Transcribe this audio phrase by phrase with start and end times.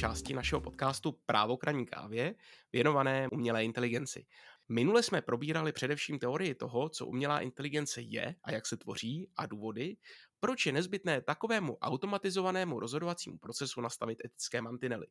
[0.00, 2.34] části našeho podcastu Právo kraní kávě,
[2.72, 4.26] věnované umělé inteligenci.
[4.68, 9.46] Minule jsme probírali především teorii toho, co umělá inteligence je a jak se tvoří a
[9.46, 9.96] důvody,
[10.40, 15.06] proč je nezbytné takovému automatizovanému rozhodovacímu procesu nastavit etické mantinely.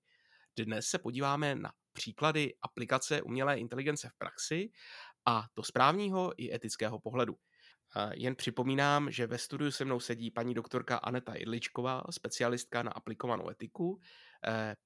[0.59, 4.71] Dnes se podíváme na příklady aplikace umělé inteligence v praxi
[5.25, 7.35] a to správního i etického pohledu.
[8.13, 13.49] Jen připomínám, že ve studiu se mnou sedí paní doktorka Aneta Jedličková, specialistka na aplikovanou
[13.49, 13.99] etiku,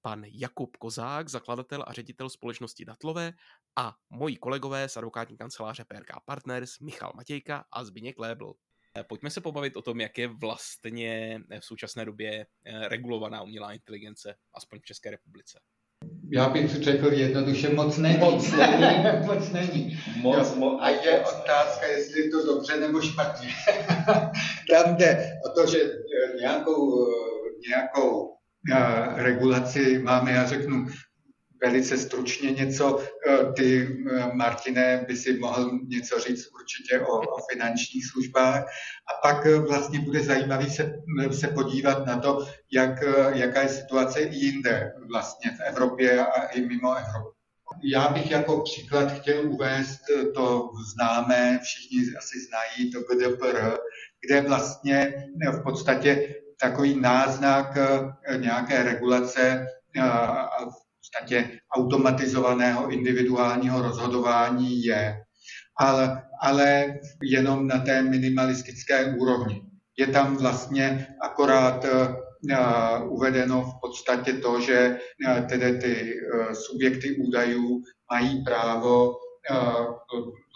[0.02, 3.34] pan Jakub Kozák, zakladatel a ředitel společnosti Datlové
[3.76, 8.54] a moji kolegové z advokátní kanceláře PRK Partners Michal Matějka a Zbigněk Lébl.
[8.98, 13.74] Eh, pojďme se pobavit o tom, jak je vlastně v současné době eh, regulovaná umělá
[13.74, 15.60] inteligence, aspoň v České republice
[16.32, 18.18] já bych řekl jednoduše, moc není.
[18.18, 19.26] Moc není.
[19.26, 20.00] moc není.
[20.22, 23.50] Moc, moc, a je otázka, jestli je to dobře nebo špatně.
[24.72, 28.43] Tam jde o to, že eh, nějakou, eh, nějakou eh,
[29.16, 30.88] regulaci máme, já řeknu,
[31.64, 33.00] velice stručně něco.
[33.28, 38.64] Eh, ty, eh, Martine, by si mohl něco říct určitě o, o finančních službách.
[39.10, 40.94] A pak eh, vlastně bude zajímavý se,
[41.32, 43.04] se podívat na to, jak,
[43.34, 47.30] jaká je situace i jinde vlastně v Evropě a i mimo Evropu.
[47.84, 50.00] Já bych jako příklad chtěl uvést
[50.36, 53.78] to známé, všichni asi znají, to GDPR,
[54.26, 55.14] kde vlastně
[55.52, 57.78] v podstatě takový náznak
[58.38, 59.68] nějaké regulace
[61.14, 65.16] podstatě automatizovaného individuálního rozhodování je,
[65.80, 66.94] ale, ale
[67.24, 69.62] jenom na té minimalistické úrovni.
[69.98, 74.98] Je tam vlastně akorát uh, uvedeno v podstatě to, že
[75.50, 76.14] tedy ty
[76.54, 77.82] subjekty údajů
[78.12, 79.14] mají právo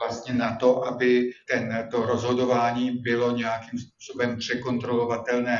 [0.03, 5.59] vlastně na to, aby ten, to rozhodování bylo nějakým způsobem překontrolovatelné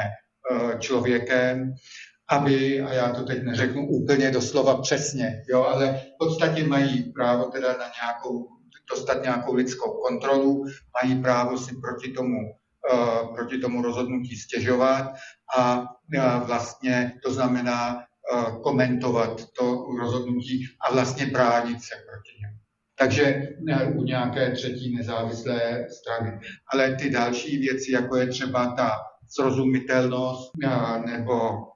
[0.80, 1.74] člověkem
[2.30, 7.46] aby, a já to teď neřeknu úplně doslova přesně, jo, ale v podstatě mají právo
[7.46, 8.48] teda na nějakou,
[8.90, 10.66] dostat nějakou lidskou kontrolu,
[11.04, 12.38] mají právo si proti tomu,
[12.94, 15.14] uh, proti tomu rozhodnutí stěžovat
[15.58, 22.58] a uh, vlastně to znamená uh, komentovat to rozhodnutí a vlastně bránit se proti němu.
[23.00, 23.48] Takže
[23.96, 26.40] u nějaké třetí nezávislé strany.
[26.74, 28.92] Ale ty další věci, jako je třeba ta
[29.28, 30.52] srozumitelnost
[31.06, 31.68] nebo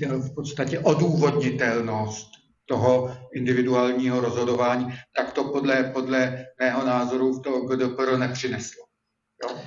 [0.00, 2.30] v podstatě odůvodnitelnost
[2.66, 4.86] toho individuálního rozhodování,
[5.16, 8.84] tak to podle, podle mého názoru v toho GDPR nepřineslo.
[9.42, 9.58] Jo?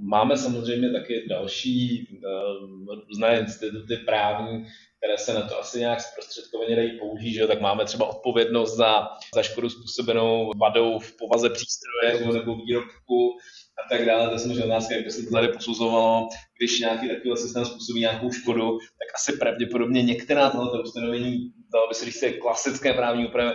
[0.00, 4.66] Máme samozřejmě taky další uh, různé instituty právní,
[4.98, 7.46] které se na to asi nějak zprostředkovaně dají použít, že?
[7.46, 13.38] tak máme třeba odpovědnost za, za škodu způsobenou vadou v povaze přístroje nebo výrobku,
[13.84, 14.38] a tak dále.
[14.38, 16.28] To je otázka, jak by se to tady posuzovalo,
[16.58, 21.94] když nějaký takový systém způsobí nějakou škodu, tak asi pravděpodobně některá tohoto ustanovení, dalo by
[21.94, 23.54] se říct, klasické právní úpravy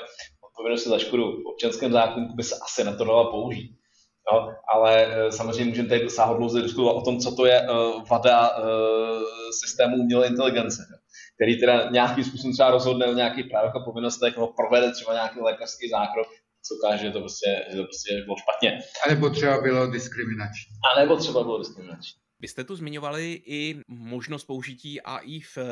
[0.53, 3.71] odpovědnosti za škodu v občanském zákonníku by se asi na to dala použít.
[4.31, 8.03] No, ale e, samozřejmě můžeme tady dosáhnout dlouze diskutovat o tom, co to je uh,
[8.11, 8.63] vada uh,
[9.61, 10.81] systému umělé inteligence,
[11.35, 15.39] který teda nějakým způsobem třeba rozhodne o nějakých právech a povinnostech, nebo provede třeba nějaký
[15.39, 16.27] lékařský zákrok,
[16.67, 18.79] co ukáže, že to prostě, že to prostě bylo špatně.
[19.05, 20.71] A nebo třeba bylo diskriminační.
[20.95, 22.23] A nebo třeba bylo diskriminační.
[22.43, 25.63] Vy jste tu zmiňovali i možnost použití AI v eh,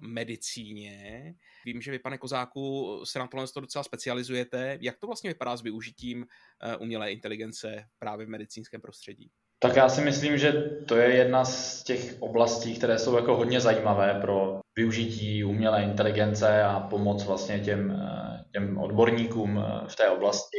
[0.00, 1.34] medicíně.
[1.64, 4.78] Vím, že vy, pane Kozáku, se na tohle docela specializujete.
[4.80, 6.26] Jak to vlastně vypadá s využitím
[6.62, 9.30] eh, umělé inteligence právě v medicínském prostředí?
[9.58, 10.52] Tak já si myslím, že
[10.88, 16.62] to je jedna z těch oblastí, které jsou jako hodně zajímavé pro využití umělé inteligence
[16.62, 20.58] a pomoc vlastně těm, eh, těm odborníkům eh, v té oblasti,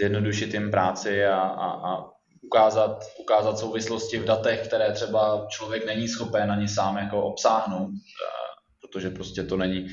[0.00, 2.04] zjednodušit jim práci a, a, a
[2.42, 8.52] ukázat, ukázat souvislosti v datech, které třeba člověk není schopen ani sám jako obsáhnout, eh,
[8.80, 9.88] protože prostě to není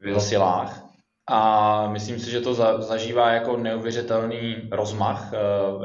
[0.00, 0.89] v jeho silách.
[1.32, 5.32] A myslím si, že to zažívá jako neuvěřitelný rozmach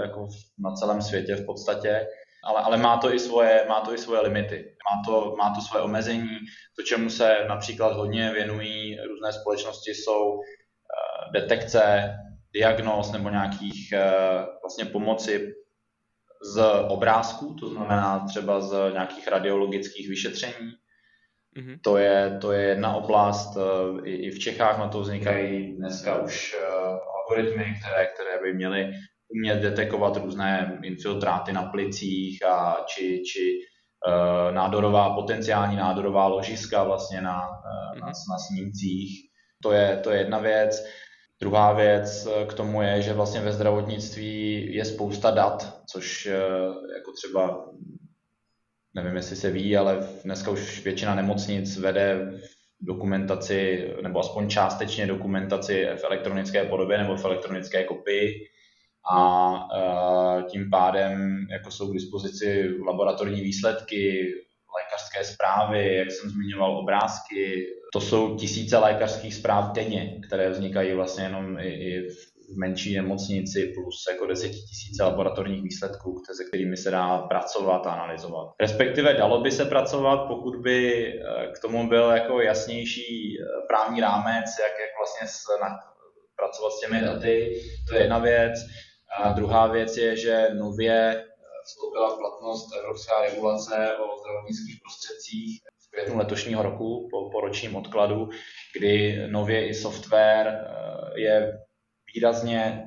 [0.02, 0.28] jako
[0.60, 2.08] na celém světě v podstatě
[2.46, 5.62] ale, ale má, to i svoje, má to i svoje limity, má to, má to
[5.62, 6.38] svoje omezení.
[6.78, 12.14] To, čemu se například hodně věnují různé společnosti, jsou uh, detekce,
[12.54, 15.54] diagnóz nebo nějakých uh, vlastně pomoci
[16.56, 20.72] z obrázků, to znamená třeba z nějakých radiologických vyšetření.
[21.57, 21.78] Mm-hmm.
[21.81, 26.22] To, je, to je jedna oblast, uh, i, i v Čechách na to vznikají dneska
[26.22, 28.92] už uh, algoritmy, které, které by měly
[29.30, 33.60] umět detekovat různé infiltráty na plicích a či, či
[34.07, 37.42] uh, nádorová, potenciální nádorová ložiska vlastně na,
[38.00, 39.30] na, na snímcích.
[39.63, 40.86] To je, to je jedna věc.
[41.42, 46.25] Druhá věc k tomu je, že vlastně ve zdravotnictví je spousta dat, což
[46.96, 47.66] jako třeba,
[48.95, 52.39] nevím jestli se ví, ale dneska už většina nemocnic vede
[52.81, 58.47] dokumentaci, nebo aspoň částečně dokumentaci v elektronické podobě nebo v elektronické kopii
[59.12, 59.68] a
[60.51, 64.33] tím pádem jako jsou k dispozici laboratorní výsledky,
[64.75, 67.65] lékařské zprávy, jak jsem zmiňoval, obrázky.
[67.94, 72.25] To jsou tisíce lékařských zpráv denně, které vznikají vlastně jenom i, i v
[72.57, 78.53] menší nemocnici plus jako desetitisíce laboratorních výsledků, se kterými se dá pracovat a analyzovat.
[78.62, 84.01] Respektive dalo by se pracovat, pokud by eh, k tomu byl jako jasnější eh, právní
[84.01, 85.69] rámec, jak, jak vlastně s, na,
[86.36, 87.62] pracovat s těmi daty.
[87.88, 88.53] To je jedna věc.
[89.24, 91.25] A druhá věc je, že nově
[91.65, 97.75] vstoupila v platnost Evropská regulace o zdravotnických prostředcích v květnu letošního roku po, po ročním
[97.75, 98.30] odkladu,
[98.77, 101.65] kdy nově i software eh, je
[102.16, 102.84] výrazně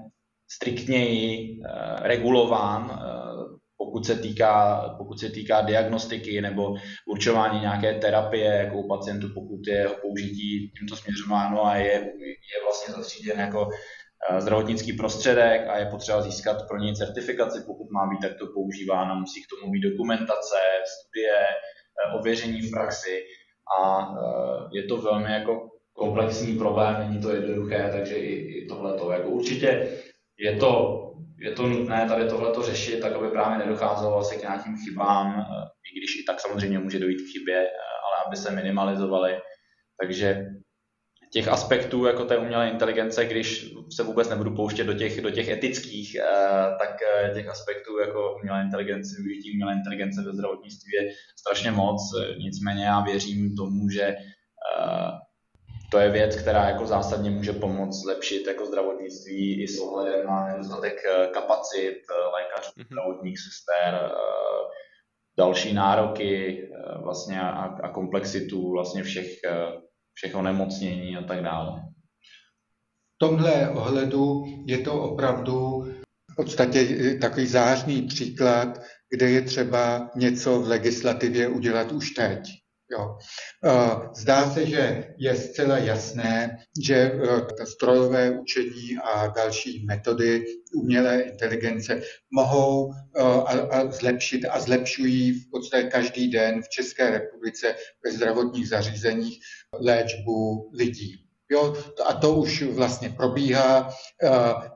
[0.51, 6.75] striktněji eh, regulován, eh, pokud se, týká, pokud se týká diagnostiky nebo
[7.07, 11.93] určování nějaké terapie jako u pacientů, pokud je jeho použití tímto směřováno a je,
[12.53, 13.69] je vlastně zatříděn jako
[14.31, 19.15] Eh, zdravotnický prostředek a je potřeba získat pro něj certifikaci, pokud má být takto používána,
[19.15, 20.57] musí k tomu být dokumentace,
[20.95, 21.35] studie,
[22.21, 23.25] ověření v praxi
[23.81, 24.09] a
[24.73, 29.13] je to velmi jako komplexní problém, není to jednoduché, takže i, i tohleto.
[29.13, 29.89] Jako určitě
[30.39, 31.03] je to,
[31.39, 35.47] je to nutné tady tohleto řešit, tak aby právě nedocházelo asi k nějakým chybám,
[35.93, 37.59] i když i tak samozřejmě může dojít k chybě,
[38.07, 39.39] ale aby se minimalizovaly.
[40.01, 40.47] Takže
[41.33, 45.49] těch aspektů jako té umělé inteligence, když se vůbec nebudu pouštět do těch, do těch
[45.49, 46.25] etických, eh,
[46.79, 52.01] tak eh, těch aspektů jako umělé inteligence, využití umělé inteligence ve zdravotnictví je strašně moc.
[52.39, 55.11] Nicméně já věřím tomu, že eh,
[55.91, 60.47] to je věc, která jako zásadně může pomoct zlepšit jako zdravotnictví i s ohledem na
[60.47, 61.03] nedostatek
[61.33, 61.97] kapacit
[62.33, 62.87] lékařů, mm-hmm.
[62.87, 64.11] zdravotních sester,
[65.39, 66.63] další nároky
[67.03, 69.29] vlastně a, a komplexitu vlastně všech
[70.19, 71.81] všech onemocnění a tak dále.
[73.15, 75.85] V tomhle ohledu je to opravdu
[76.33, 76.85] v podstatě
[77.21, 78.81] takový zářný příklad,
[79.11, 82.41] kde je třeba něco v legislativě udělat už teď.
[82.91, 83.19] Jo.
[84.17, 90.45] Zdá se, že je zcela jasné, že e, strojové učení a další metody
[90.75, 92.01] umělé inteligence
[92.31, 93.23] mohou e,
[93.71, 97.75] a zlepšit a zlepšují v podstatě každý den v České republice
[98.05, 99.39] ve zdravotních zařízeních
[99.81, 101.28] léčbu lidí.
[101.51, 103.91] Jo, a to už vlastně probíhá.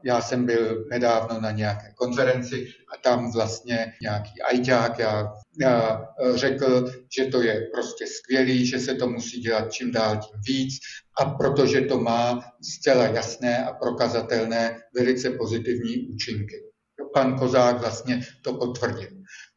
[0.04, 6.92] Já jsem byl nedávno na nějaké konferenci a tam vlastně nějaký ajťák já, já řekl,
[7.16, 10.74] že to je prostě skvělý, že se to musí dělat čím dál tím víc
[11.20, 16.56] a protože to má zcela jasné a prokazatelné velice pozitivní účinky.
[17.14, 19.08] Pan Kozák vlastně to potvrdil.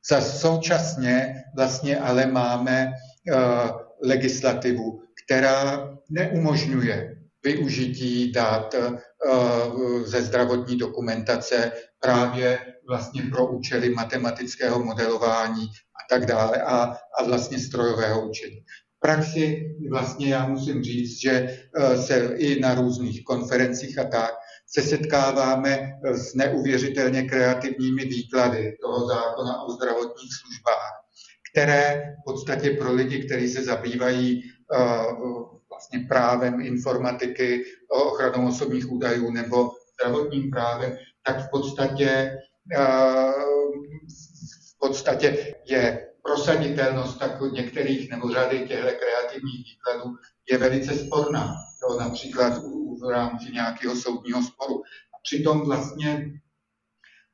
[0.09, 3.69] Za současně vlastně ale máme uh,
[4.03, 8.97] legislativu, která neumožňuje využití dat eh,
[10.03, 16.75] ze zdravotní dokumentace právě vlastně pro účely matematického modelování a tak dále a,
[17.19, 18.59] a vlastně strojového učení.
[18.97, 24.33] V praxi vlastně já musím říct, že eh, se i na různých konferencích a tak
[24.67, 30.91] se setkáváme s neuvěřitelně kreativními výklady toho zákona o zdravotních službách,
[31.51, 34.54] které v podstatě pro lidi, kteří se zabývají Eh,
[35.69, 42.37] vlastně právem informatiky, ochranou osobních údajů nebo zdravotním právem, tak v podstatě,
[42.77, 43.31] eh,
[44.71, 50.15] v podstatě je prosaditelnost tak některých nebo řady těchto kreativních výkladů
[50.51, 52.53] je velice sporná, jo, například
[53.01, 54.81] v rámci nějakého soudního sporu.
[55.13, 56.31] A přitom vlastně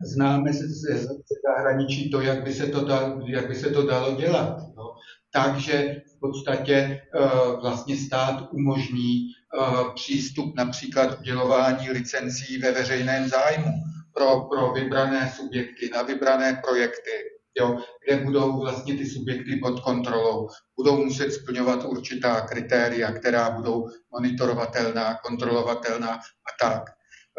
[0.02, 1.08] známe ze
[1.48, 4.58] zahraničí to, jak by se to, dalo, jak by se to dalo dělat.
[4.78, 4.96] Jo.
[5.34, 7.20] Takže podstatě eh,
[7.62, 13.72] vlastně stát umožní eh, přístup například udělování licencí ve veřejném zájmu
[14.14, 17.12] pro, pro vybrané subjekty na vybrané projekty,
[17.60, 23.88] jo, kde budou vlastně ty subjekty pod kontrolou, budou muset splňovat určitá kritéria, která budou
[24.12, 26.84] monitorovatelná, kontrolovatelná a tak.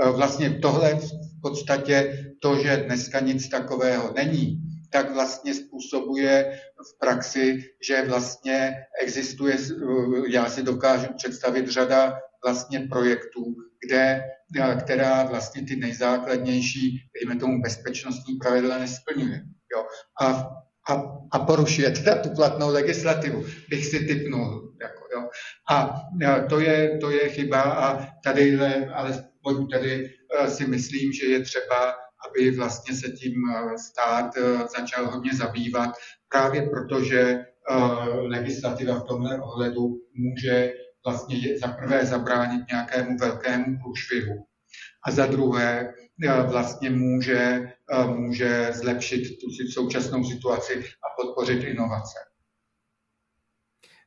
[0.03, 6.99] Eh, vlastně tohle v podstatě to, že dneska nic takového není, tak vlastně způsobuje v
[6.99, 9.57] praxi, že vlastně existuje,
[10.29, 13.55] já si dokážu představit řada vlastně projektů,
[13.87, 14.25] kde,
[14.79, 19.43] která vlastně ty nejzákladnější, dejme tomu, bezpečnostní pravidla nesplňuje.
[19.77, 19.87] Jo.
[20.21, 20.49] A,
[20.91, 24.75] a, a porušuje teda tu platnou legislativu, bych si typnul.
[24.83, 25.29] Jako, jo.
[25.71, 26.01] A
[26.49, 28.59] to je, to je chyba a tady,
[28.95, 29.25] ale
[29.71, 31.95] tady eh, si myslím, že je třeba
[32.29, 35.91] aby vlastně se tím eh, stát eh, začal hodně zabývat,
[36.29, 37.47] právě protože
[38.27, 40.73] legislativa v tomhle ohledu může
[41.05, 44.47] vlastně za prvé zabránit nějakému velkému průšvihu
[45.07, 45.95] a za druhé
[46.51, 47.73] vlastně může,
[48.07, 52.19] může zlepšit tu současnou situaci a podpořit inovace.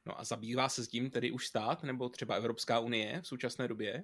[0.06, 3.68] No a zabývá se s tím tedy už stát nebo třeba Evropská unie v současné
[3.68, 4.04] době?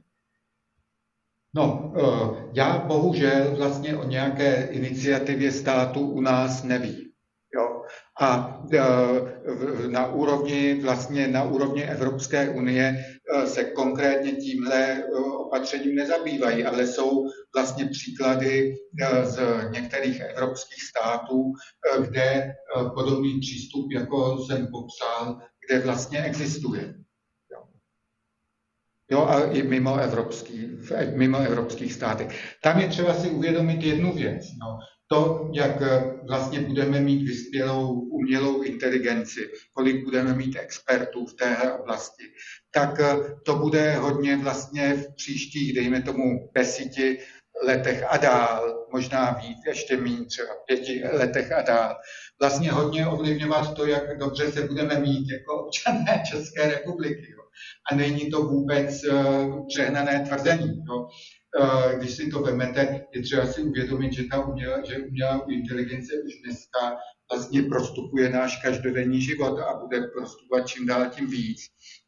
[1.55, 7.11] No, eh, já bohužel vlastně o nějaké iniciativě státu u nás nevím.
[7.55, 7.81] Jo?
[8.21, 15.03] A eh, na úrovni, vlastně na úrovni Evropské unie eh, se konkrétně tímhle
[15.37, 18.75] opatřením nezabývají, ale jsou vlastně příklady
[19.23, 19.39] z
[19.71, 21.53] některých evropských států,
[21.99, 22.53] kde
[22.93, 26.93] podobný přístup, jako jsem popsal, kde vlastně existuje.
[29.11, 32.57] Jo, a i mimo, evropský, v mimo evropských státech.
[32.63, 34.43] Tam je třeba si uvědomit jednu věc.
[34.61, 34.77] No,
[35.07, 41.73] to, jak eh, vlastně budeme mít vyspělou umělou inteligenci, kolik budeme mít expertů v téhle
[41.73, 42.23] oblasti,
[42.73, 43.15] tak eh,
[43.45, 47.17] to bude hodně vlastně v příštích, dejme tomu, desíti
[47.63, 51.95] letech a dál, možná víc, ještě méně, třeba pěti letech a dál,
[52.41, 57.31] vlastně hodně ovlivňovat to, jak dobře se budeme mít jako občané České republiky.
[57.31, 57.40] Jo.
[57.91, 60.67] A není to vůbec uh, přehnané tvrzení.
[60.89, 61.07] Jo.
[61.61, 66.13] Uh, když si to vemete, je třeba si uvědomit, že ta umělá, že umělá inteligence
[66.25, 66.97] už dneska
[67.31, 71.59] vlastně prostupuje náš každodenní život a bude prostupovat čím dál tím víc.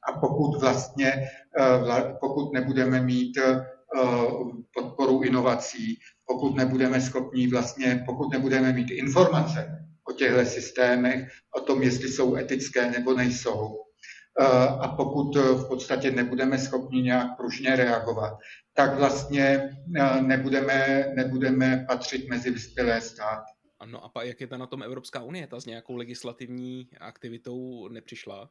[0.09, 1.13] A pokud vlastně,
[1.59, 3.37] uh, pokud nebudeme mít
[4.73, 11.83] podporu inovací, pokud nebudeme schopni vlastně, pokud nebudeme mít informace o těchto systémech, o tom,
[11.83, 13.82] jestli jsou etické nebo nejsou,
[14.79, 18.33] a pokud v podstatě nebudeme schopni nějak pružně reagovat,
[18.73, 19.69] tak vlastně
[20.21, 23.51] nebudeme, nebudeme patřit mezi vyspělé státy.
[23.79, 25.47] Ano, a jak je ta na tom Evropská unie?
[25.47, 28.49] Ta s nějakou legislativní aktivitou nepřišla?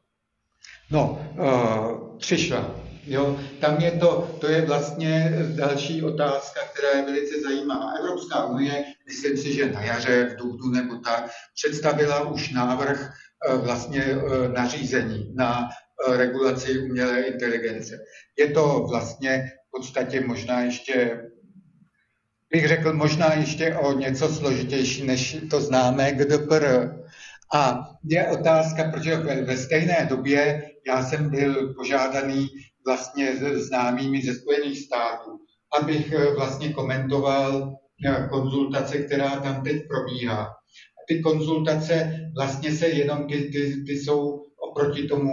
[0.91, 2.75] No, uh, přišla.
[3.03, 7.91] Jo, tam je to, to je vlastně další otázka, která je velice zajímavá.
[7.91, 13.13] Evropská unie, myslím si, že na jaře, v dubnu nebo tak, představila už návrh
[13.55, 15.69] vlastně uh, nařízení na
[16.07, 17.97] uh, regulaci umělé inteligence.
[18.39, 21.21] Je to vlastně v podstatě možná ještě
[22.53, 26.89] bych řekl možná ještě o něco složitější, než to známé GDPR,
[27.53, 32.49] a je otázka, protože ve stejné době já jsem byl požádaný
[32.85, 35.39] vlastně známými ze Spojených států,
[35.81, 40.53] abych eh, vlastně komentoval eh, konzultace, která tam teď probíhá.
[41.07, 45.31] Ty konzultace vlastně se jenom, ty, ty, ty jsou oproti tomu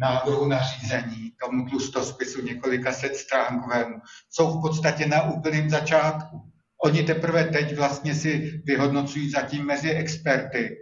[0.00, 3.94] návrhu nařízení, tomu tlustospisu několika set stránkovému,
[4.30, 6.40] jsou v podstatě na úplném začátku.
[6.84, 10.76] Oni teprve teď vlastně si vyhodnocují zatím mezi experty,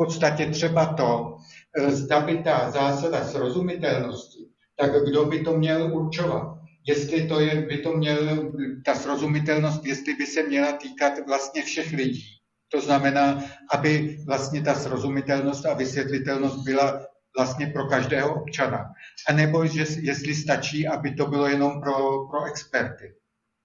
[0.00, 1.36] podstatě třeba to,
[1.76, 6.56] eh, zda by ta zásada srozumitelnosti, tak kdo by to měl určovat?
[6.88, 8.52] Jestli to je, by to měl,
[8.84, 12.39] ta srozumitelnost, jestli by se měla týkat vlastně všech lidí.
[12.72, 18.92] To znamená, aby vlastně ta srozumitelnost a vysvětlitelnost byla vlastně pro každého občana.
[19.28, 23.14] A nebo že, jestli stačí, aby to bylo jenom pro, pro experty.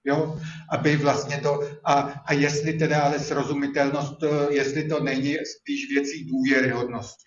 [0.04, 0.40] Jo?
[0.72, 1.94] Aby vlastně to, a,
[2.26, 7.26] a jestli teda ale srozumitelnost, jestli to není spíš věcí důvěryhodnosti.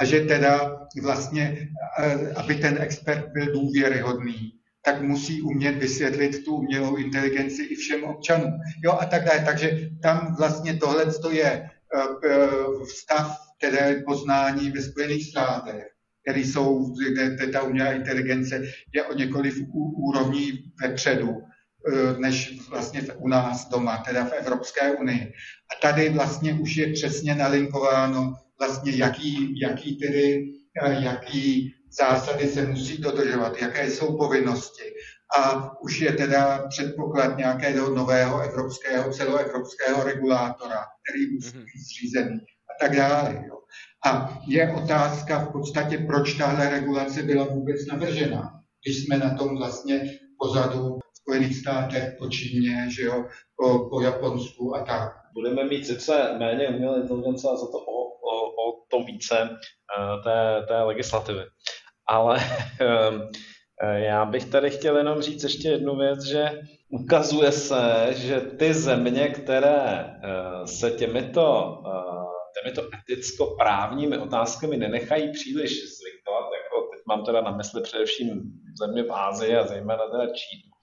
[0.00, 1.68] A že teda vlastně,
[2.36, 4.52] aby ten expert byl důvěryhodný,
[4.84, 8.52] tak musí umět vysvětlit tu umělou inteligenci i všem občanům.
[8.84, 9.42] Jo, a tak dále.
[9.44, 11.70] Takže tam vlastně tohle je eh,
[12.88, 15.84] vztav které poznání ve Spojených státech,
[16.22, 18.62] který jsou, kde ta umělá inteligence
[18.94, 19.54] je o několik
[19.96, 21.40] úrovní vepředu
[21.92, 25.32] Eh, než vlastně u nás doma, teda v Evropské unii.
[25.76, 32.66] A tady vlastně už je přesně nalinkováno vlastně jaký, jaký tedy, eh, jaký zásady se
[32.66, 34.82] musí dodržovat, jaké jsou povinnosti.
[35.38, 41.64] A už je teda předpoklad nějakého nového evropského, celoevropského regulátora, který musí mhm.
[41.64, 42.38] být zřízený
[42.70, 43.44] a tak dále.
[43.48, 43.54] Jo.
[44.06, 49.58] A je otázka v podstatě, proč tahle regulace byla vůbec navržena, když jsme na tom
[49.58, 53.24] vlastně pozadu Spojených státech, po Číně, že jo,
[53.56, 55.12] po, po Japonsku a tak.
[55.34, 60.22] Budeme mít sice méně umělé inteligence a za to o, o, o to více uh,
[60.22, 61.40] té, té legislativy.
[62.08, 63.20] Ale uh,
[63.94, 69.28] já bych tady chtěl jenom říct ještě jednu věc, že ukazuje se, že ty země,
[69.28, 71.78] které uh, se těmito,
[72.62, 78.42] těmito eticko-právními otázkami nenechají příliš zvyklat, jako teď mám teda na mysli především
[78.80, 80.74] země v Ázii a zejména teda Čínu,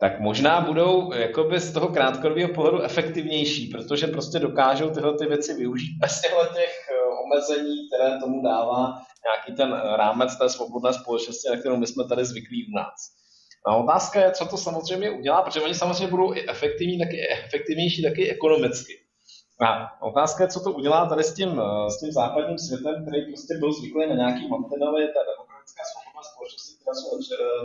[0.00, 5.54] tak možná budou jakoby z toho krátkodobého pohledu efektivnější, protože prostě dokážou tyhle ty věci
[5.54, 6.99] využít bez těchto těch eh,
[7.30, 12.24] omezení, které tomu dává nějaký ten rámec té svobodné společnosti, na kterou my jsme tady
[12.24, 12.98] zvyklí u nás.
[13.66, 18.02] A otázka je, co to samozřejmě udělá, protože oni samozřejmě budou i efektivní, taky efektivnější,
[18.02, 18.94] taky ekonomicky.
[19.60, 23.54] A otázka je, co to udělá tady s tím, s tím západním světem, který prostě
[23.58, 27.08] byl zvyklý na nějaký mantinely té demokratické svobodné společnosti, které jsou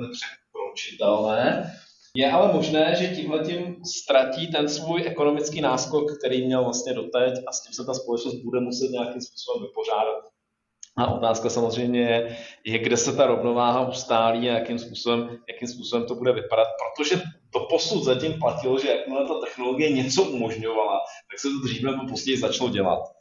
[0.02, 1.76] nepřekročitelné.
[2.16, 7.34] Je ale možné, že tímhle tím ztratí ten svůj ekonomický náskok, který měl vlastně doteď
[7.48, 10.24] a s tím se ta společnost bude muset nějakým způsobem vypořádat.
[10.98, 16.08] A otázka samozřejmě je, je, kde se ta rovnováha ustálí a jakým způsobem, jakým způsobem
[16.08, 17.22] to bude vypadat, protože
[17.54, 21.00] to posud zatím platilo, že jakmile ta technologie něco umožňovala,
[21.32, 23.15] tak se to dřív nebo později začalo dělat.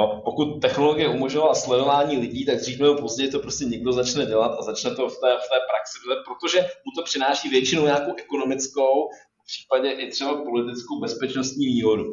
[0.00, 4.56] No, pokud technologie umožňovala sledování lidí, tak dřív nebo později to prostě někdo začne dělat
[4.58, 8.12] a začne to v té, v té praxi dělat, protože mu to přináší většinou nějakou
[8.16, 9.08] ekonomickou,
[9.42, 12.04] v případě i třeba politickou bezpečnostní výhodu.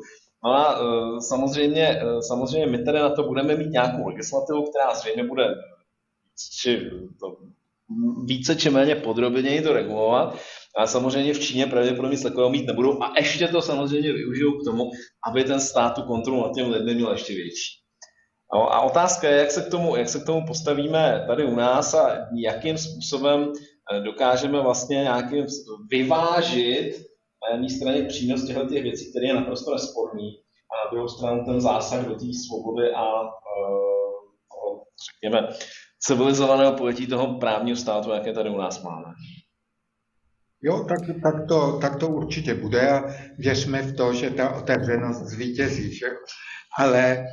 [0.43, 4.93] No a e, samozřejmě, e, samozřejmě my tady na to budeme mít nějakou legislativu, která
[4.95, 5.55] zřejmě bude
[6.61, 7.37] či, to,
[8.25, 10.39] více či méně podrobněji to regulovat.
[10.77, 14.65] A samozřejmě v Číně pravděpodobně nic takového mít nebudou a ještě to samozřejmě využijou k
[14.65, 14.91] tomu,
[15.31, 17.79] aby ten stát tu kontrolu nad těmi lidmi měl ještě větší.
[18.53, 21.93] A otázka je, jak se, k tomu, jak se k tomu postavíme tady u nás
[21.93, 23.53] a jakým způsobem
[23.93, 25.45] e, dokážeme vlastně nějakým
[25.91, 26.95] vyvážit
[27.43, 31.45] na jedné straně přínos těchto těch věcí, který je naprosto nesporný, a na druhou stranu
[31.45, 33.29] ten zásah do té svobody a uh,
[35.13, 35.47] řekněme
[35.99, 39.13] civilizovaného pojetí toho právního státu, jaké tady u nás máme.
[40.61, 43.03] Jo, tak, tak, to, tak to určitě bude a
[43.37, 45.95] věřme v to, že ta otevřenost zvítězí.
[45.95, 46.07] Že?
[46.77, 47.27] Ale,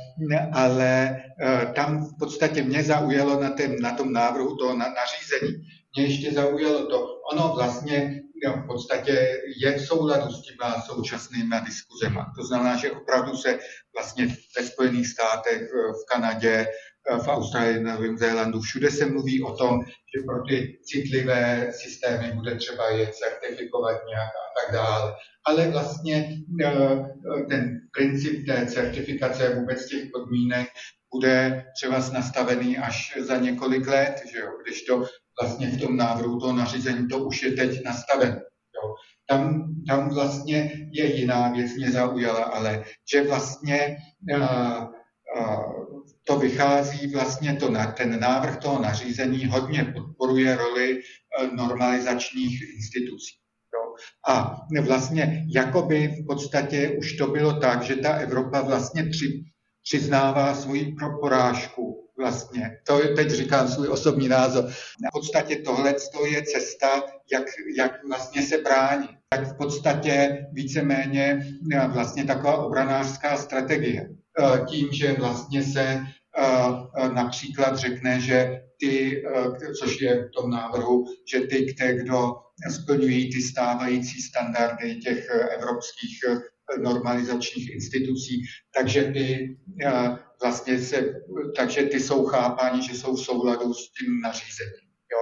[0.53, 5.63] ale eh, tam v podstatě mě zaujalo na, tém, na tom návrhu toho nařízení,
[5.95, 11.55] mě ještě zaujalo to, ono vlastně jo, v podstatě je v souladu s těma současnými
[11.65, 12.33] diskuzema.
[12.37, 13.59] To znamená, že opravdu se
[13.95, 16.67] vlastně ve Spojených státech, v Kanadě,
[17.15, 22.31] v Austrálii, na Novém Zélandu, všude se mluví o tom, že pro ty citlivé systémy
[22.35, 25.13] bude třeba je certifikovat nějak a tak dále.
[25.45, 26.29] Ale vlastně
[26.63, 27.05] eh,
[27.49, 30.67] ten princip té certifikace vůbec těch podmínek
[31.13, 34.51] bude třeba nastavený až za několik let, že jo?
[34.63, 35.03] když to
[35.41, 38.29] vlastně v tom návrhu toho nařízení to už je teď nastaven.
[38.75, 38.93] Jo.
[39.29, 43.97] Tam, tam vlastně je jiná věc, mě zaujala, ale že vlastně
[44.35, 44.83] uh,
[45.39, 45.76] uh,
[46.27, 53.35] to vychází vlastně to, ten návrh toho nařízení hodně podporuje roli uh, normalizačních institucí.
[54.27, 59.43] A vlastně jakoby v podstatě už to bylo tak, že ta Evropa vlastně při,
[59.83, 62.77] přiznává svoji porážku vlastně.
[62.87, 64.69] To teď říkám svůj osobní názor.
[64.69, 67.43] V podstatě tohle je cesta, jak,
[67.77, 69.09] jak vlastně se bránit.
[69.29, 74.16] Tak v podstatě víceméně eh, vlastně taková obranářská strategie.
[74.39, 75.99] Eh, tím, že vlastně se
[76.37, 79.23] eh, například řekne, že ty,
[79.79, 82.35] což je v tom návrhu, že ty, kdo
[82.69, 85.27] splňují ty stávající standardy těch
[85.59, 86.19] evropských
[86.81, 88.43] normalizačních institucí,
[88.77, 89.57] takže ty
[90.41, 91.21] vlastně se,
[91.55, 94.89] takže ty jsou chápáni, že jsou v souladu s tím nařízením.
[95.11, 95.19] Jo?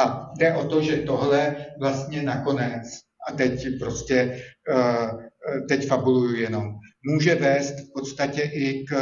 [0.00, 2.82] A jde o to, že tohle vlastně nakonec,
[3.28, 5.10] a teď prostě, eh,
[5.68, 6.74] teď fabuluju jenom,
[7.06, 8.92] může vést v podstatě i k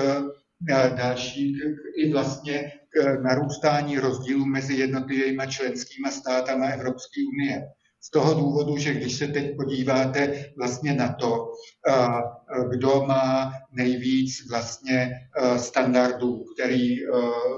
[0.71, 1.57] eh, další,
[1.97, 7.63] i vlastně k narůstání rozdílů mezi jednotlivými členskými státama Evropské unie.
[8.05, 11.53] Z toho důvodu, že když se teď podíváte vlastně na to,
[12.71, 15.11] kdo má nejvíc vlastně
[15.57, 16.97] standardů, které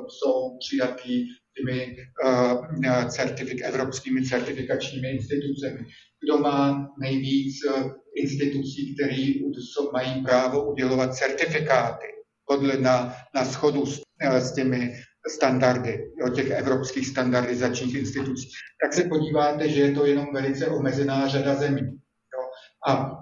[0.09, 1.27] jsou přijatý
[1.57, 1.97] těmi
[3.09, 5.87] certifik, evropskými certifikačními institucemi,
[6.25, 7.55] kdo má nejvíc
[8.17, 9.33] institucí, které
[9.93, 12.07] mají právo udělovat certifikáty
[12.47, 14.95] podle na, na schodu s, s těmi
[15.31, 18.49] standardy, jo, těch evropských standardizačních institucí,
[18.85, 21.83] tak se podíváte, že je to jenom velice omezená řada zemí.
[21.83, 22.43] Jo.
[22.89, 23.21] A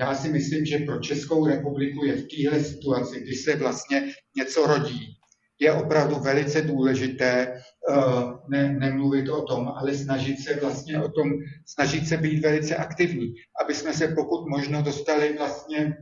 [0.00, 4.66] já si myslím, že pro Českou republiku je v téhle situaci, kdy se vlastně něco
[4.66, 5.19] rodí,
[5.60, 7.60] je opravdu velice důležité
[8.48, 11.30] ne, nemluvit o tom, ale snažit se vlastně o tom,
[11.66, 15.96] snažit se být velice aktivní, aby jsme se pokud možno dostali vlastně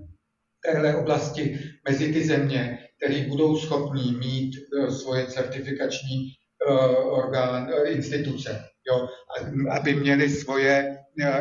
[0.67, 6.33] téhle oblasti mezi ty země, které budou schopní mít uh, svoje certifikační
[6.69, 9.09] uh, orgán, instituce, jo,
[9.71, 10.99] aby měli svoje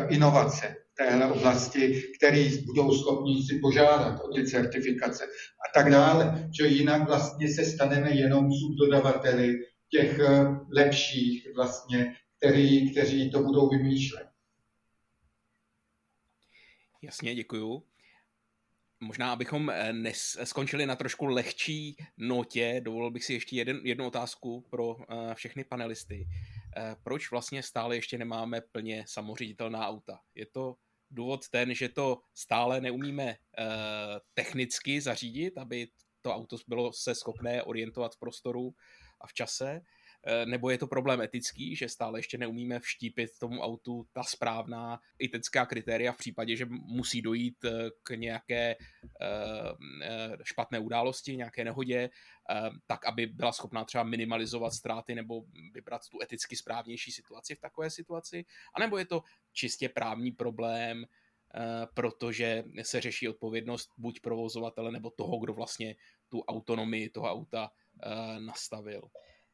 [0.08, 6.50] inovace téhle oblasti, které budou schopni si požádat o ty certifikace a tak dále.
[6.58, 9.58] Že jinak vlastně se staneme jenom subdodavateli
[9.90, 10.20] těch
[10.72, 14.28] lepších vlastně, který, kteří to budou vymýšlet.
[17.02, 17.82] Jasně, děkuju.
[19.00, 24.06] Možná, abychom eh, nes, skončili na trošku lehčí notě, dovolil bych si ještě jeden, jednu
[24.06, 26.26] otázku pro uh, všechny panelisty.
[26.26, 30.20] Uh, proč vlastně stále ještě nemáme plně samoředitelná auta?
[30.34, 30.74] Je to
[31.10, 33.34] důvod ten, že to stále neumíme uh,
[34.34, 35.88] technicky zařídit, aby
[36.22, 38.74] to auto bylo se schopné orientovat v prostoru
[39.20, 39.97] a v čase, Eh,
[40.44, 45.66] nebo je to problém etický, že stále ještě neumíme vštípit tomu autu ta správná etická
[45.66, 52.10] kritéria v případě, že musí dojít eh, k nějaké eh, špatné události, nějaké nehodě,
[52.86, 55.42] tak aby byla schopná třeba minimalizovat ztráty nebo
[55.74, 61.04] vybrat tu eticky správnější situaci v takové situaci, anebo je to čistě právní problém,
[61.94, 65.96] protože se řeší odpovědnost buď provozovatele nebo toho, kdo vlastně
[66.28, 67.70] tu autonomii toho auta
[68.38, 69.02] nastavil.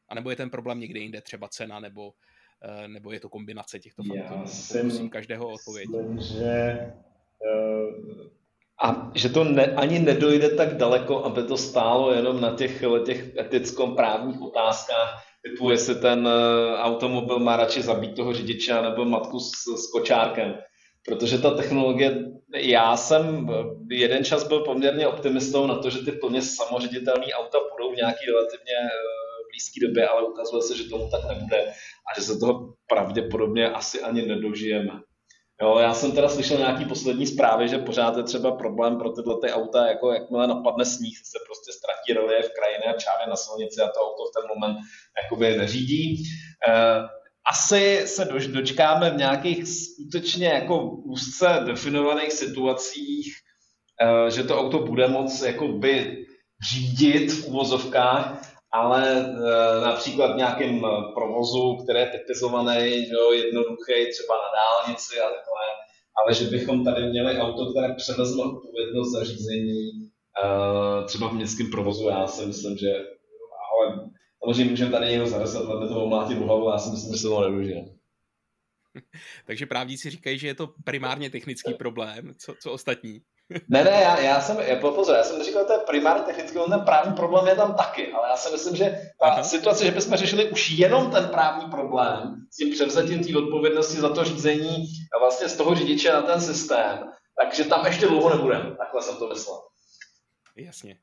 [0.09, 2.13] A nebo je ten problém někde jinde, třeba cena, nebo,
[2.63, 4.41] eh, nebo je to kombinace těchto faktorů?
[4.41, 5.89] Já si každého odpověď.
[6.19, 6.77] Že,
[7.39, 8.27] uh,
[8.83, 13.37] a že to ne, ani nedojde tak daleko, aby to stálo jenom na těch, těch
[13.37, 16.29] eticko-právních otázkách, typu jestli ten
[16.77, 20.57] automobil má radši zabít toho řidiče nebo matku s, s kočárkem.
[21.05, 23.49] Protože ta technologie, já jsem
[23.89, 28.25] jeden čas byl poměrně optimistou na to, že ty plně samoředitelné auta budou v nějaký
[28.25, 28.75] relativně
[29.55, 31.73] blízké době, ale ukazuje se, že tomu tak nebude
[32.07, 35.01] a že se toho pravděpodobně asi ani nedožijeme.
[35.61, 39.35] Jo, já jsem teda slyšel nějaký poslední zprávy, že pořád je třeba problém pro tyhle
[39.41, 43.81] ty auta, jako jakmile napadne sníh, se prostě ztratí relief krajiny a čáry na silnici
[43.81, 44.77] a to auto v ten moment
[45.23, 46.23] jakoby neřídí.
[46.67, 47.07] Eh,
[47.47, 53.35] asi se dočkáme v nějakých skutečně jako úzce definovaných situacích,
[54.01, 56.25] eh, že to auto bude moc jakoby
[56.71, 63.97] řídit v uvozovkách, ale e, například v nějakém e, provozu, který je typizovaný, jo, jednoduchý,
[64.13, 65.65] třeba na dálnici a takhle,
[66.19, 69.81] ale že bychom tady měli auto, které převezme odpovědnost za řízení,
[70.43, 72.91] e, třeba v městském provozu, já si myslím, že
[73.71, 74.09] ale
[74.39, 77.27] samozřejmě můžeme tady někdo za 10 let toho mlátit hlavu, já si myslím, že se
[77.27, 77.85] to nedožije.
[79.45, 83.21] Takže právníci říkají, že je to primárně technický problém, co, co ostatní?
[83.49, 86.57] Ne, ne, já, já jsem, já, pozor, já jsem neříkal, že to je primárně technický,
[86.57, 89.43] on ten právní problém je tam taky, ale já si myslím, že ta Aha.
[89.43, 94.09] situace, že bychom řešili už jenom ten právní problém s tím převzetím té odpovědnosti za
[94.09, 98.75] to řízení a vlastně z toho řidiče na ten systém, takže tam ještě dlouho nebudeme.
[98.75, 99.61] Takhle jsem to myslel.
[100.57, 100.97] Jasně.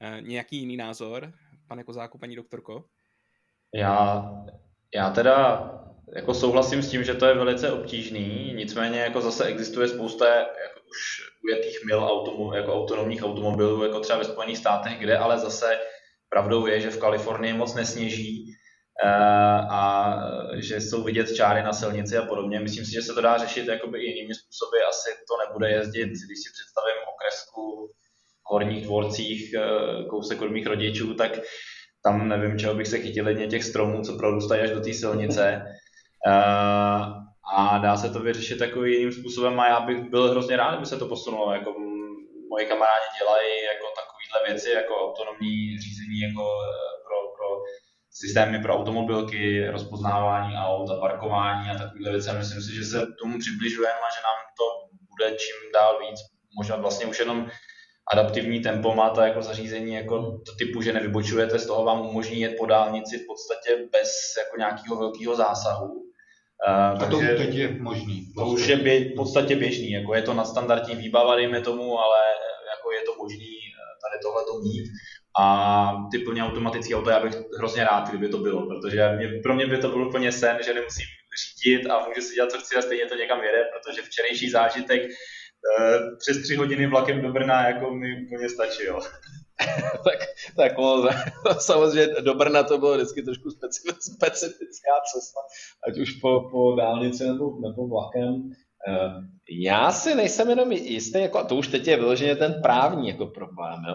[0.00, 1.32] E, nějaký jiný názor,
[1.68, 2.84] pane Kozáku, paní doktorko?
[3.74, 4.30] Já,
[4.94, 5.68] já teda
[6.14, 10.81] jako souhlasím s tím, že to je velice obtížný, nicméně jako zase existuje spousta jako
[10.92, 10.98] už
[11.44, 15.78] ujetých mil automo, jako autonomních automobilů, jako třeba ve Spojených státech, kde ale zase
[16.28, 18.54] pravdou je, že v Kalifornii moc nesněží
[19.04, 19.08] eh,
[19.70, 20.14] a
[20.60, 22.60] že jsou vidět čáry na silnici a podobně.
[22.60, 24.76] Myslím si, že se to dá řešit jakoby jinými způsoby.
[24.88, 27.62] Asi to nebude jezdit, když si představím okresku
[28.42, 31.40] v horních dvorcích, eh, kousek od mých rodičů, tak
[32.04, 35.62] tam nevím, čeho bych se chytil jedně těch stromů, co prorůstají až do té silnice.
[37.54, 40.86] A dá se to vyřešit takovým jiným způsobem a já bych byl hrozně rád, kdyby
[40.86, 41.52] se to posunulo.
[41.52, 41.70] Jako
[42.50, 47.48] moji kamarádi dělají jako takovéhle věci, jako autonomní řízení jako eh, pro, pro
[48.10, 52.30] systémy pro automobilky, rozpoznávání aut a parkování a takovéhle věci.
[52.30, 54.64] A myslím si, že se tomu přibližujeme a že nám to
[55.10, 56.20] bude čím dál víc.
[56.58, 57.50] Možná vlastně už jenom
[58.12, 62.54] adaptivní tempomat a jako zařízení jako to typu, že nevybočujete, z toho vám umožní jet
[62.58, 66.11] po dálnici v podstatě bez jako nějakého velkého zásahu
[66.66, 68.32] A to už teď je možný.
[68.36, 71.98] To už je bě, v podstatě běžný, jako je to na standardní výbava, dejme tomu,
[71.98, 72.18] ale
[72.70, 74.86] jako je to možný eh, tady tohle to mít.
[75.40, 79.54] A ty plně automatické auto, já bych hrozně rád, kdyby to bylo, protože mě, pro
[79.54, 81.06] mě by to byl úplně sen, že nemusím
[81.42, 85.02] řídit a můžu si dělat, co chci a stejně to někam jede, protože včerejší zážitek
[85.02, 89.00] uh, přes tři hodiny vlakem do Brna jako mi úplně stačilo.
[90.04, 90.18] tak,
[90.56, 91.08] tak no,
[91.58, 93.50] samozřejmě do Brna to bylo vždycky trošku
[94.14, 95.40] specifická cesta,
[95.88, 98.50] ať už po, po dálnici nebo, nebo vlakem.
[98.88, 99.10] Eh,
[99.50, 103.26] já si nejsem jenom jistý, jako, a to už teď je vyloženě ten právní jako
[103.26, 103.94] problém, jo,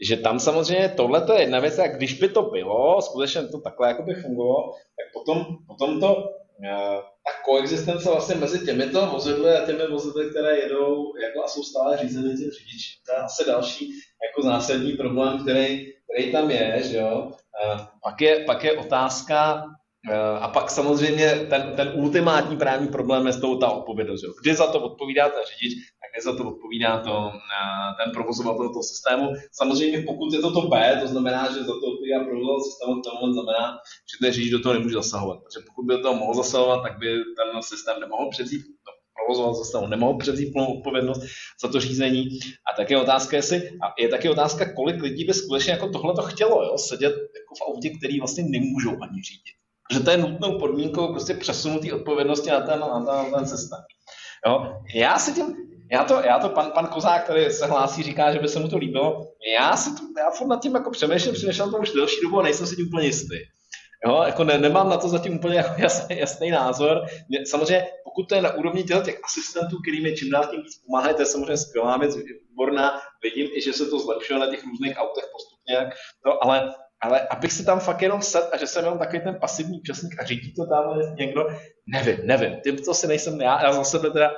[0.00, 3.88] že tam samozřejmě tohle je jedna věc, a když by to bylo, skutečně to takhle
[3.88, 6.24] jako by fungovalo, tak potom, potom to
[6.64, 11.62] eh, ta koexistence vlastně mezi těmito vozidly a těmi vozidly, které jedou jako a jsou
[11.62, 12.98] stále řízeny tím řidiči.
[13.06, 13.90] To je asi další
[14.28, 17.32] jako zásadní problém, který, který tam je, že jo.
[17.64, 19.64] A pak je, pak je otázka,
[20.10, 24.24] Eh, a pak samozřejmě ten, ten ultimátní právní problém je s tou ta odpovědnost.
[24.42, 28.82] Kdy za to odpovídá ten řidič a za to odpovídá to, eh, ten provozovatel toho
[28.82, 29.32] systému.
[29.52, 33.32] Samozřejmě pokud je to to B, to znamená, že za to odpovídá provozovatel systému, to
[33.32, 33.64] znamená,
[34.10, 35.38] že ten řidič do toho nemůže zasahovat.
[35.42, 38.62] Protože pokud by do toho mohl zasahovat, tak by ten systém nemohl převzít
[39.18, 41.20] provozovat zastavu, nemohl převzít plnou odpovědnost
[41.62, 42.28] za to řízení.
[42.72, 46.14] A tak je otázka, jestli, a je taky otázka, kolik lidí by skutečně jako tohle
[46.14, 46.78] to chtělo, jo?
[46.78, 49.58] sedět jako v autě, který vlastně nemůžou ani řídit.
[49.92, 53.78] Že to je nutnou podmínkou prostě přesunutí odpovědnosti na ten, na ten, na ten systém.
[54.46, 54.72] Jo?
[54.94, 55.56] Já si tím,
[55.92, 58.68] já to, já to pan, pan Kozák, který se hlásí, říká, že by se mu
[58.68, 59.26] to líbilo.
[59.54, 62.42] Já si to, já furt nad tím jako přemýšlím, přemýšlím to už delší dobu a
[62.42, 63.36] nejsem si tím úplně jistý.
[64.06, 67.06] Jo, jako ne, nemám na to zatím úplně jako jasný, jasný názor.
[67.44, 70.82] Samozřejmě, pokud to je na úrovni těch, těch asistentů, který mi čím dál tím víc
[70.86, 73.00] pomáhají, to je samozřejmě skvělá věc, výborná.
[73.22, 75.90] Vidím i, že se to zlepšuje na těch různých autech postupně,
[76.24, 79.38] to, ale, ale abych si tam fakt jenom set a že jsem jenom takový ten
[79.40, 81.46] pasivní účastník a řídí to tam někdo,
[81.86, 82.60] nevím, nevím.
[82.64, 84.30] Tím to si nejsem já, já za sebe teda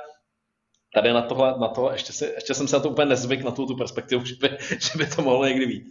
[0.93, 3.51] tady na tohle, na to, ještě, si, ještě jsem se na to úplně nezvyk, na
[3.51, 5.83] tu, tu perspektivu, že by, že by to mohlo někdy být.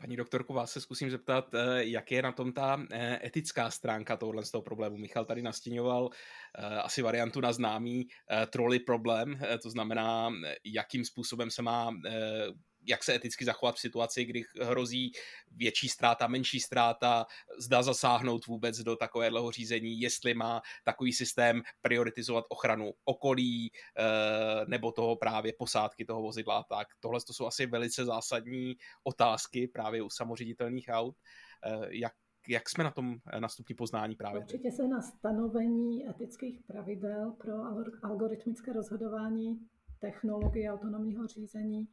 [0.00, 4.16] Paní doktorku, vás se zkusím zeptat, eh, jak je na tom ta eh, etická stránka
[4.16, 4.96] tohohle z toho problému.
[4.96, 6.10] Michal tady nastěňoval
[6.58, 8.08] eh, asi variantu na známý
[8.50, 10.30] troly problém, to znamená,
[10.64, 11.90] jakým způsobem se má
[12.86, 15.12] jak se eticky zachovat v situaci, kdy hrozí
[15.50, 17.26] větší ztráta, menší ztráta,
[17.58, 24.04] zda zasáhnout vůbec do takového řízení, jestli má takový systém prioritizovat ochranu okolí eh,
[24.66, 26.64] nebo toho právě posádky toho vozidla.
[26.68, 31.16] Tak tohle to jsou asi velice zásadní otázky právě u samoředitelných aut.
[31.64, 32.12] Eh, jak
[32.50, 34.40] jak jsme na tom na stupni poznání právě?
[34.40, 37.54] Určitě se na stanovení etických pravidel pro
[38.02, 39.68] algoritmické rozhodování
[40.00, 41.88] technologie autonomního řízení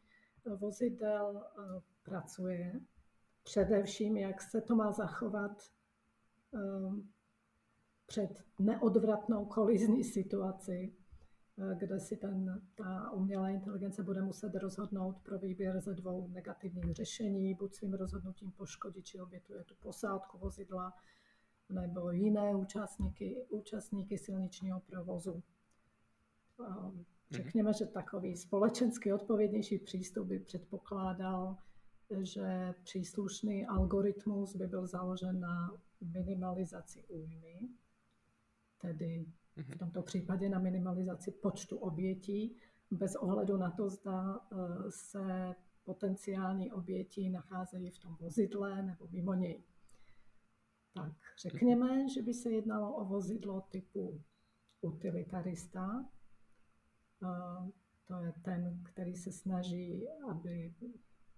[0.45, 2.79] vozidel eh, pracuje.
[3.43, 5.63] Především, jak se to má zachovat
[6.55, 6.59] eh,
[8.05, 10.95] před neodvratnou kolizní situaci,
[11.57, 16.95] eh, kde si ten, ta umělá inteligence bude muset rozhodnout pro výběr ze dvou negativních
[16.95, 20.93] řešení, buď svým rozhodnutím poškodí či obětuje tu posádku vozidla,
[21.69, 25.43] nebo jiné účastníky, účastníky silničního provozu.
[27.31, 31.57] Řekněme, že takový společensky odpovědnější přístup by předpokládal,
[32.21, 37.69] že příslušný algoritmus by byl založen na minimalizaci újmy,
[38.81, 39.77] tedy v mhm.
[39.77, 42.57] tomto případě na minimalizaci počtu obětí,
[42.91, 44.55] bez ohledu na to, zda e,
[44.89, 49.63] se potenciální oběti nacházejí v tom vozidle nebo mimo něj.
[50.93, 54.21] Tak řekněme, že by se jednalo o vozidlo typu
[54.81, 56.05] utilitarista,
[58.07, 60.73] to je ten, který se snaží, aby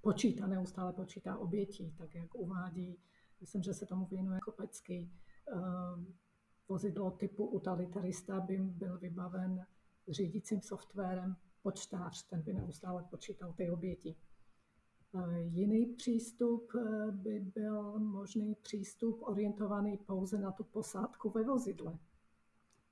[0.02, 3.00] počítá, neustále počítá obětí, tak jak uvádí,
[3.42, 5.12] myslím, že se tomu věnuje Kopecký.
[5.54, 6.14] Ehm,
[6.70, 9.66] vozidlo typu utilitarista by byl vybaven
[10.08, 14.16] řídícím softwarem počtář, ten by neustále počítal ty oběti.
[15.40, 22.00] Jiný přístup eh, by byl možný přístup orientovaný pouze na tu posádku ve vozidle.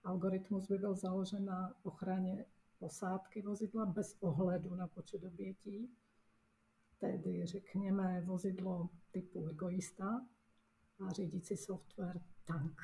[0.04, 2.45] Algoritmus by byl založen na ochraně
[2.80, 5.96] posádky vozidla bez ohledu na počet obětí,
[7.00, 10.28] tedy řekněme vozidlo typu egoista
[11.08, 12.82] a řídící software tank.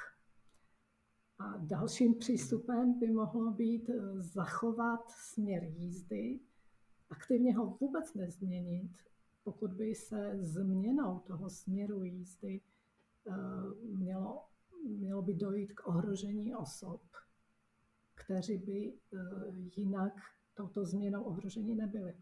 [1.39, 6.39] A dalším přístupem by mohlo být eh, zachovat směr jízdy,
[7.10, 8.91] aktivně ho vůbec nezměnit,
[9.43, 12.62] pokud by se změnou toho směru jízdy
[13.27, 13.32] eh,
[13.84, 14.45] mělo,
[14.88, 17.01] mělo by dojít k ohrožení osob,
[18.25, 19.19] kteří by eh,
[19.75, 20.13] jinak
[20.53, 22.13] touto změnou ohroženi nebyli.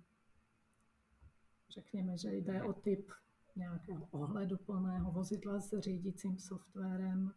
[1.70, 3.12] Řekněme, že jde o typ
[3.56, 7.34] nějakého ohledu plného vozidla s řídícím softwarem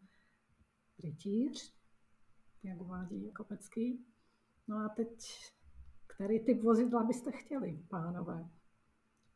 [0.98, 1.76] rytíř,
[2.62, 4.06] jak uvádí Kopecký.
[4.68, 5.08] No a teď,
[6.06, 8.50] který typ vozidla byste chtěli, pánové?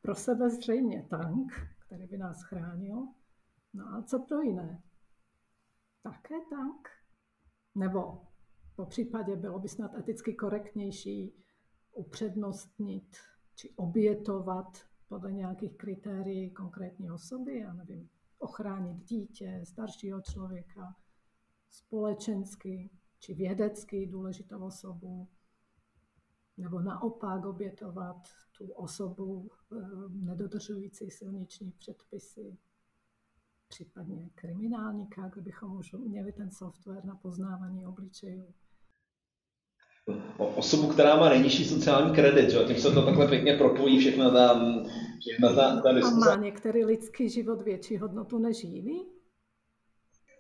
[0.03, 1.53] Pro sebe zřejmě tank,
[1.87, 3.09] který by nás chránil.
[3.75, 4.83] No a co pro jiné?
[6.03, 6.89] Také tank?
[7.75, 8.26] Nebo
[8.77, 11.35] po případě bylo by snad eticky korektnější
[11.93, 13.17] upřednostnit
[13.55, 18.09] či obětovat podle nějakých kritérií konkrétní osoby, já nevím,
[18.39, 20.97] ochránit dítě, staršího člověka,
[21.71, 25.29] společensky či vědecky důležitou osobu,
[26.57, 29.77] nebo naopak obětovat tu osobu eh,
[30.09, 32.59] nedodržující silniční předpisy,
[33.69, 38.55] případně kriminálníka, kdybychom už měli ten software na poznávání obličejů
[40.39, 42.59] osobu, která má nejnižší sociální kredit, že?
[42.59, 44.61] tím se to takhle pěkně propojí všechna ta,
[45.21, 45.89] všechna ta, ta.
[45.89, 49.07] A má některý lidský život větší hodnotu než jiný?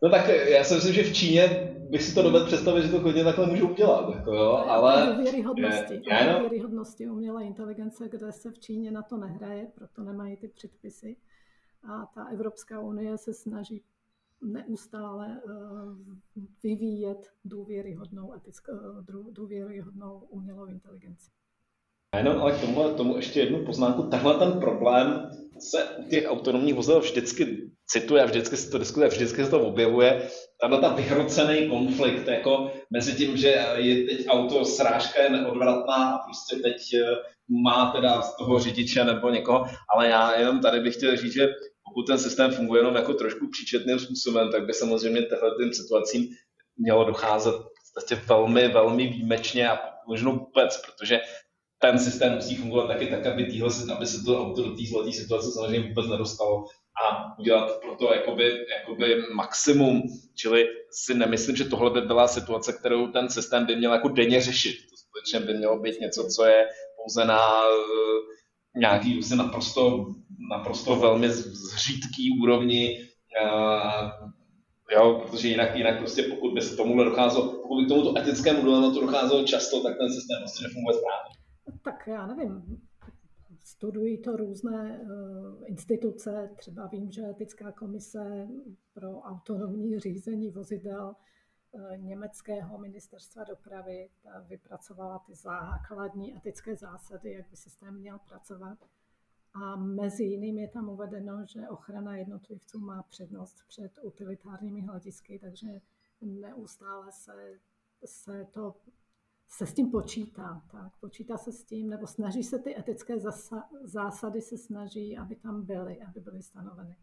[0.02, 3.00] No tak já si myslím, že v Číně bych si to dovedl představit, že to
[3.00, 4.14] klidně takhle můžou udělat.
[4.14, 5.12] Jako jo, ale...
[5.12, 10.02] O důvěryhodnosti, je, o důvěryhodnosti umělé inteligence, kde se v Číně na to nehraje, proto
[10.04, 11.16] nemají ty předpisy.
[11.92, 13.82] A ta Evropská unie se snaží
[14.42, 18.72] neustále eh, vyvíjet důvěryhodnou, etickou,
[19.32, 21.30] důvěryhodnou umělou inteligenci.
[22.12, 24.02] A jenom ale k tomu, tomu ještě jednu poznámku.
[24.02, 25.30] Tahle ten problém
[25.70, 30.28] se u těch autonomních vozidel vždycky cituje, vždycky se to diskutuje, vždycky se to objevuje.
[30.60, 36.18] Tahle ta vyhrocený konflikt jako mezi tím, že je teď auto srážka je neodvratná a
[36.18, 37.16] prostě teď eh,
[37.64, 41.48] má teda z toho řidiče nebo někoho, ale já jenom tady bych chtěl říct, že
[41.84, 46.28] pokud ten systém funguje jenom jako trošku příčetným způsobem, tak by samozřejmě těmhle situacím
[46.76, 47.54] mělo docházet
[48.14, 51.20] v velmi, velmi výjimečně a možno vůbec, protože
[51.78, 55.12] ten systém musí fungovat taky tak, aby, týhle, aby se to auto do té zlaté
[55.12, 56.64] situace samozřejmě vůbec nedostalo
[57.04, 60.02] a udělat pro to jakoby, jakoby maximum.
[60.34, 64.40] Čili si nemyslím, že tohle by byla situace, kterou ten systém by měl jako denně
[64.40, 64.76] řešit.
[64.90, 68.18] To skutečně by mělo být něco, co je pouze na uh,
[68.76, 70.06] nějaký prostě naprosto,
[70.50, 72.98] naprosto velmi zřídký úrovni
[73.42, 74.30] uh,
[74.92, 78.62] Jo, protože jinak, jinak prostě pokud by se tomuhle docházelo, pokud by k tomuto etickému
[78.62, 81.36] dilematu docházelo často, tak ten systém prostě nefunguje správně.
[81.82, 82.80] Tak já nevím,
[83.64, 88.48] studují to různé uh, instituce, třeba vím, že etická komise
[88.94, 91.14] pro autonomní řízení vozidel
[91.72, 94.08] uh, německého ministerstva dopravy
[94.48, 98.78] vypracovala ty základní etické zásady, jak by systém měl pracovat.
[99.62, 105.66] A mezi jiným je tam uvedeno, že ochrana jednotlivců má přednost před utilitárními hledisky, takže
[106.20, 107.60] neustále se,
[108.04, 108.74] se to
[109.48, 110.62] se s tím počítá.
[110.70, 113.14] Tak, počítá se s tím, nebo snaží se ty etické
[113.84, 116.96] zásady se snaží, aby tam byly, aby byly stanoveny.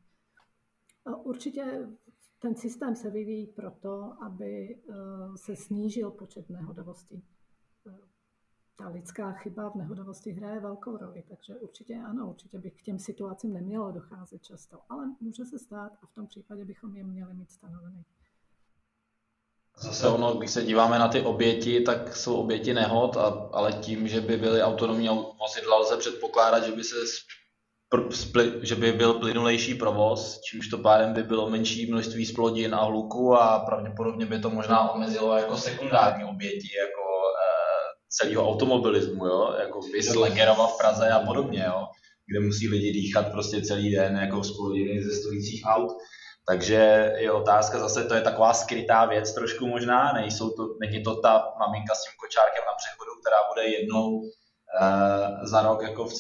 [1.23, 1.87] Určitě
[2.39, 4.93] ten systém se vyvíjí proto, aby eh,
[5.35, 7.23] se snížil počet nehodovostí.
[8.77, 12.99] Ta lidská chyba v nehodovosti hraje velkou roli, takže určitě ano, určitě by k těm
[12.99, 17.33] situacím nemělo docházet často, ale může se stát a v tom případě bychom je měli
[17.33, 18.05] mít stanovený.
[19.77, 24.07] Zase ono, když se díváme na ty oběti, tak jsou oběti nehod, a, ale tím,
[24.07, 25.07] že by byly autonomní
[25.39, 26.95] vozidla, lze předpokládat, že by se
[28.61, 33.35] že by byl plynulejší provoz, čímž to pádem by bylo menší množství splodin a hluku
[33.35, 36.92] a pravděpodobně by to možná omezilo jako sekundární oběti, e,
[38.13, 39.55] celého automobilismu, jo?
[39.59, 41.87] jako vys Legerova v Praze a podobně, jo?
[42.25, 45.91] kde musí lidi dýchat prostě celý den jako splodiny ze stojících aut.
[46.47, 51.15] Takže je otázka zase, to je taková skrytá věc trošku možná, nejsou to, není to
[51.15, 56.13] ta maminka s tím kočárkem na přechodu, která bude jednou uh, za rok jako v,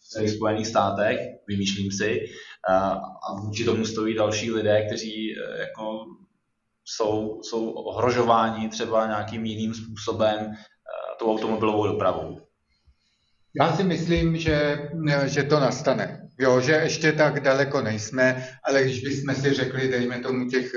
[0.00, 2.20] v celých Spojených státech, vymýšlím si,
[2.68, 6.04] uh, a vůči tomu stojí další lidé, kteří uh, jako
[6.84, 10.56] jsou, jsou ohrožováni třeba nějakým jiným způsobem
[11.18, 12.40] tou automobilovou dopravou.
[13.60, 14.88] Já si myslím, že,
[15.26, 16.28] že to nastane.
[16.38, 20.72] Jo, že ještě tak daleko nejsme, ale když bychom si řekli, dejme tomu těch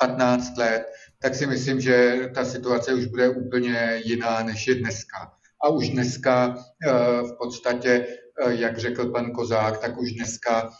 [0.00, 0.86] 15 eh, let,
[1.22, 5.32] tak si myslím, že ta situace už bude úplně jiná, než je dneska.
[5.64, 8.06] A už dneska eh, v podstatě,
[8.48, 10.70] jak řekl pan Kozák, tak už dneska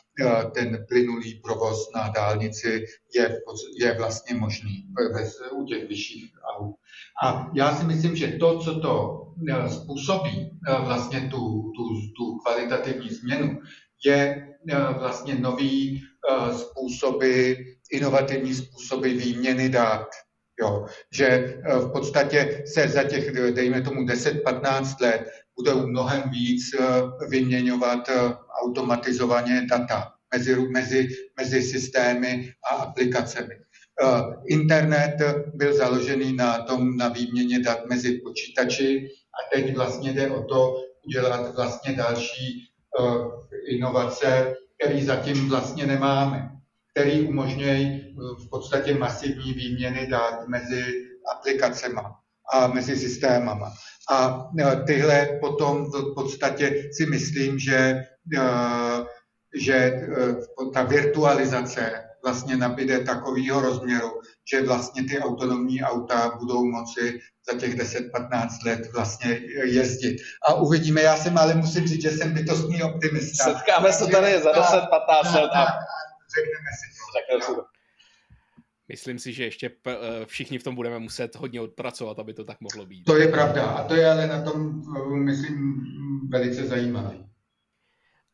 [0.54, 3.40] ten plynulý provoz na dálnici je,
[3.80, 4.86] je vlastně možný
[5.52, 6.76] u těch vyšších aut.
[7.24, 9.22] A já si myslím, že to, co to
[9.68, 10.50] způsobí
[10.84, 11.84] vlastně tu, tu,
[12.16, 13.58] tu kvalitativní změnu,
[14.04, 17.52] je eh, vlastně nový eh, způsoby,
[17.92, 20.06] inovativní způsoby výměny dat.
[20.60, 26.62] Jo, že eh, v podstatě se za těch, dejme tomu 10-15 let, budou mnohem víc
[27.28, 28.10] vyměňovat
[28.62, 33.54] automatizovaně data mezi, mezi, mezi systémy a aplikacemi.
[34.48, 35.16] Internet
[35.54, 40.74] byl založený na tom, na výměně dat mezi počítači a teď vlastně jde o to
[41.06, 42.66] udělat vlastně další
[43.00, 46.50] Eh, inovace, který zatím vlastně nemáme,
[46.90, 48.12] který umožňují eh,
[48.44, 50.82] v podstatě masivní výměny dat mezi
[51.36, 52.00] aplikacemi
[52.52, 53.72] a mezi systémama.
[54.10, 58.04] A eh, tyhle potom v podstatě si myslím, že,
[59.54, 59.92] že
[60.74, 64.20] ta virtualizace vlastně nabíde takového rozměru,
[64.52, 70.16] že vlastně ty autonomní auta budou moci za těch 10-15 let vlastně jezdit.
[70.48, 73.44] A uvidíme, já jsem ale musím říct, že jsem bytostný optimista.
[73.44, 75.64] Setkáme se tady za 10-15 let a
[76.34, 77.02] řekneme si to.
[77.18, 77.75] Řekneme to.
[78.88, 82.60] Myslím si, že ještě eh, všichni v tom budeme muset hodně odpracovat, aby to tak
[82.60, 83.04] mohlo být.
[83.04, 85.80] To je pravda a to je ale na tom, eh, myslím,
[86.28, 87.26] velice zajímavé.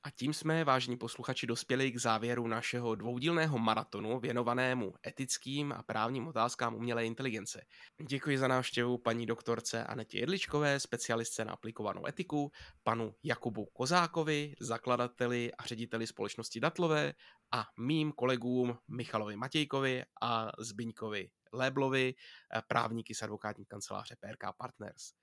[0.04, 6.28] A tím jsme, vážní posluchači, dospěli k závěru našeho dvoudílného maratonu věnovanému etickým a právním
[6.28, 7.64] otázkám umělé inteligence.
[8.08, 12.50] Děkuji za návštěvu paní doktorce Anetě Jedličkové, specialistce na aplikovanou etiku,
[12.82, 17.14] panu Jakubu Kozákovi, zakladateli a řediteli společnosti Datlové
[17.52, 22.14] a mým kolegům Michalovi Matějkovi a Zbyňkovi Léblovi,
[22.68, 25.21] právníky z advokátní kanceláře PRK Partners.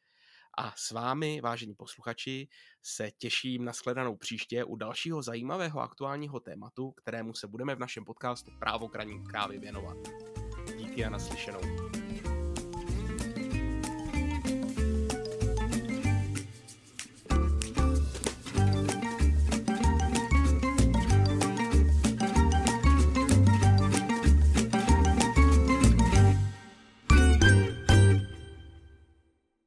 [0.62, 2.47] A s vámi, vážení posluchači,
[2.84, 8.05] se těším na shledanou příště u dalšího zajímavého aktuálního tématu, kterému se budeme v našem
[8.05, 9.97] podcastu Právo kraní kávy věnovat.
[10.78, 11.62] Díky a naslyšenou.